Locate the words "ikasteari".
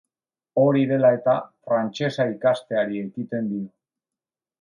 2.37-3.03